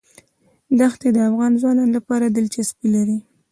دښتې 0.79 1.09
د 1.13 1.17
افغان 1.29 1.51
ځوانانو 1.61 1.95
لپاره 1.97 2.25
دلچسپي 2.27 2.87
لري. 2.95 3.17